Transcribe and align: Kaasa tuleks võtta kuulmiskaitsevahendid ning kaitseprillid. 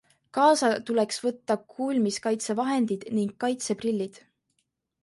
Kaasa 0.35 0.69
tuleks 0.89 1.19
võtta 1.25 1.57
kuulmiskaitsevahendid 1.75 3.07
ning 3.21 3.39
kaitseprillid. 3.47 4.21